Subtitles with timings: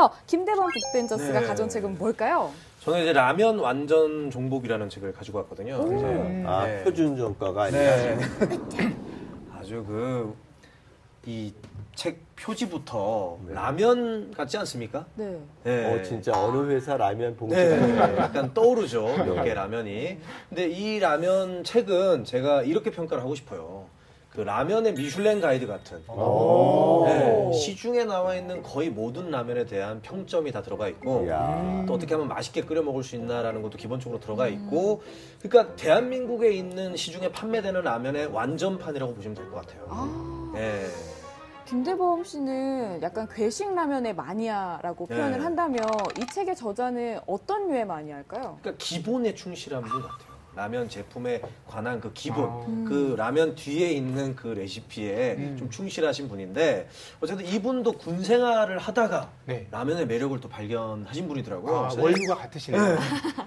[0.00, 1.46] 어, 김대범 빅벤저스가 네.
[1.48, 2.52] 가져온 책은 뭘까요?
[2.84, 5.74] 저는 이제 라면 완전 종복이라는 책을 가지고 왔거든요.
[5.74, 5.92] 오.
[5.92, 6.84] 이제 아, 네.
[6.84, 8.18] 표준 정가가 아니라 네.
[9.58, 10.34] 아주 그
[11.26, 11.52] 이
[11.96, 13.54] 책 표지부터 네.
[13.54, 15.04] 라면 같지 않습니까?
[15.16, 15.36] 네.
[15.64, 15.84] 네.
[15.92, 19.02] 어, 진짜 어느 회사 라면 봉지가 네, 약간 떠오르죠.
[19.24, 20.16] 몇 개 라면이.
[20.48, 23.86] 근데 이 라면 책은 제가 이렇게 평가를 하고 싶어요.
[24.38, 27.02] 그 라면의 미슐랭 가이드 같은 오.
[27.06, 31.84] 네, 시중에 나와 있는 거의 모든 라면에 대한 평점이 다 들어가 있고 이야.
[31.88, 35.02] 또 어떻게 하면 맛있게 끓여 먹을 수 있나라는 것도 기본적으로 들어가 있고
[35.42, 39.86] 그러니까 대한민국에 있는 시중에 판매되는 라면의 완전판이라고 보시면 될 것 같아요.
[39.88, 40.86] 아, 네.
[41.64, 45.16] 김대범 씨는 약간 괴식 라면의 마니아라고 네.
[45.16, 45.80] 표현을 한다면
[46.16, 48.58] 이 책의 저자는 어떤 류의 마니아일까요?
[48.62, 50.37] 그러니까 기본에 충실한 분 같아요.
[50.58, 52.84] 라면 제품에 관한 그 기본, 아.
[52.88, 55.56] 그 라면 뒤에 있는 그 레시피에 음.
[55.56, 56.88] 좀 충실하신 분인데
[57.20, 59.68] 어쨌든 이분도 군 생활을 하다가 네.
[59.70, 61.76] 라면의 매력을 또 발견하신 분이더라고요.
[61.76, 62.82] 아, 사실- 원류가 같으시네요.
[62.82, 62.96] 네.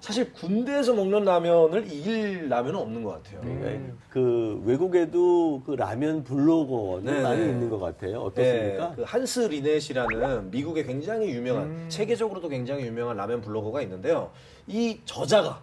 [0.00, 3.40] 사실 군대에서 먹는 라면을 이길 라면은 없는 것 같아요.
[3.44, 3.60] 음.
[3.62, 3.92] 네.
[4.10, 7.48] 그 외국에도 그 라면 블로거는 네, 많이 네.
[7.48, 8.10] 있는 것 같아요.
[8.10, 8.92] 네, 어떻습니까?
[8.96, 11.86] 그 한스 리넷이라는 미국의 굉장히 유명한 음.
[11.88, 14.30] 세계적으로도 굉장히 유명한 라면 블로거가 있는데요.
[14.66, 15.62] 이 저자가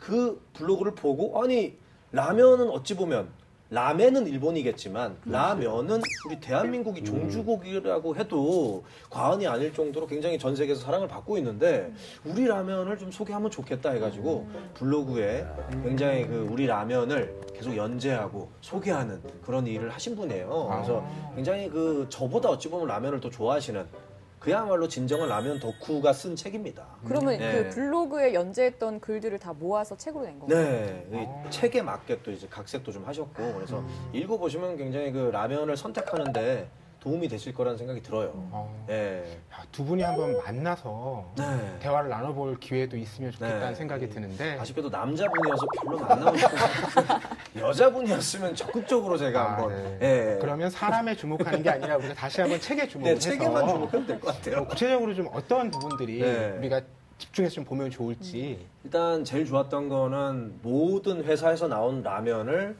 [0.00, 1.76] 그 블로그를 보고 아니
[2.10, 3.28] 라면은 어찌 보면
[3.72, 11.38] 라멘은 일본이겠지만 라면은 우리 대한민국이 종주국이라고 해도 과언이 아닐 정도로 굉장히 전 세계에서 사랑을 받고
[11.38, 11.92] 있는데
[12.24, 15.46] 우리 라면을 좀 소개하면 좋겠다 해가지고 블로그에
[15.84, 20.68] 굉장히 그 우리 라면을 계속 연재하고 소개하는 그런 일을 하신 분이에요.
[20.72, 23.86] 그래서 굉장히 그 저보다 어찌 보면 라면을 더 좋아하시는
[24.40, 26.86] 그야말로 진정한 라면 덕후가 쓴 책입니다.
[27.04, 27.52] 그러면 네.
[27.52, 30.58] 그 블로그에 연재했던 글들을 다 모아서 책으로 낸 건가요?
[30.58, 31.06] 네,
[31.46, 36.68] 이 책에 맞게 또 이제 각색도 좀 하셨고 그래서 읽어보시면 굉장히 그 라면을 선택하는데
[37.00, 38.30] 도움이 되실 거라는 생각이 들어요.
[38.34, 38.84] 어.
[38.86, 39.40] 네.
[39.52, 41.78] 야, 두 분이 한번 만나서 네.
[41.80, 43.74] 대화를 나눠볼 기회도 있으면 좋겠다는 네.
[43.74, 46.58] 생각이 드는데 아쉽게도 남자분이어서 별로 만나고 싶은
[47.56, 49.98] 여자분이었으면 적극적으로 제가 아, 한번 네.
[50.02, 50.38] 예.
[50.40, 54.34] 그러면 사람에 주목하는 게 아니라 우리가 다시 한번 책에 네, 주목해서 책에만 주목하면 될 것
[54.34, 54.56] 같아요.
[54.58, 56.54] 어, 구체적으로 좀 어떤 부분들이 네.
[56.58, 56.80] 우리가
[57.18, 62.76] 집중해서 좀 보면 좋을지 일단 제일 좋았던 거는 모든 회사에서 나온 라면을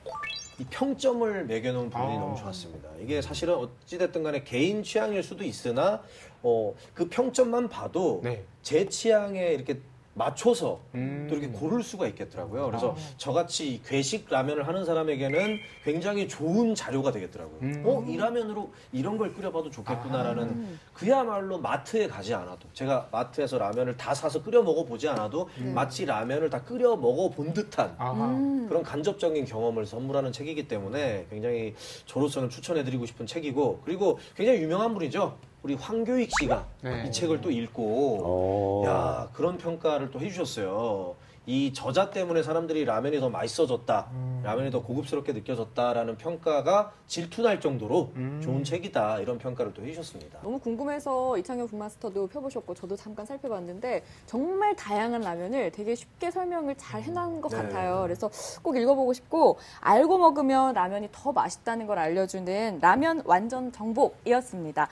[0.58, 2.20] 이 평점을 매겨놓은 부분이 아.
[2.20, 2.88] 너무 좋았습니다.
[3.00, 6.02] 이게 사실은 어찌됐든 간에 개인 취향일 수도 있으나
[6.42, 8.44] 어, 그 평점만 봐도 네.
[8.62, 9.80] 제 취향에 이렇게
[10.14, 11.26] 맞춰서 음.
[11.30, 12.66] 또 이렇게 고를 수가 있겠더라고요.
[12.66, 13.14] 그래서 아.
[13.16, 17.58] 저같이 이 괴식 라면을 하는 사람에게는 굉장히 좋은 자료가 되겠더라고요.
[17.62, 17.82] 음.
[17.86, 20.78] 어, 이 라면으로 이런 걸 끓여봐도 좋겠구나라는 아.
[20.92, 26.62] 그야말로 마트에 가지 않아도 제가 마트에서 라면을 다 사서 끓여 먹어보지 않아도 마치 라면을 다
[26.62, 28.26] 끓여 먹어본 듯한 아하.
[28.26, 28.66] 음.
[28.68, 31.74] 그런 간접적인 경험을 선물하는 책이기 때문에 굉장히
[32.06, 35.38] 저로서는 추천해드리고 싶은 책이고 그리고 굉장히 유명한 분이죠.
[35.62, 37.06] 우리 황교익 씨가 네.
[37.06, 38.86] 이 책을 또 읽고 어.
[38.86, 41.16] 야 그런 평가를 또 해주셨어요.
[41.46, 44.40] 이 저자 때문에 사람들이 라면이 더 맛있어졌다, 음.
[44.44, 48.40] 라면이 더 고급스럽게 느껴졌다라는 평가가 질투날 정도로 음.
[48.42, 50.40] 좋은 책이다 이런 평가를 또 해주셨습니다.
[50.42, 57.02] 너무 궁금해서 이창현 북마스터도 펴보셨고 저도 잠깐 살펴봤는데 정말 다양한 라면을 되게 쉽게 설명을 잘
[57.02, 57.56] 해놓은 것 네.
[57.56, 58.02] 같아요.
[58.02, 58.30] 그래서
[58.62, 64.88] 꼭 읽어보고 싶고 알고 먹으면 라면이 더 맛있다는 걸 알려주는 라면 완전 정복이었습니다.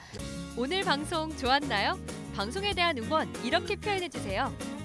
[0.57, 1.97] 오늘 방송 좋았나요?
[2.35, 4.51] 방송에 대한 응원 이렇게 표현해 주세요.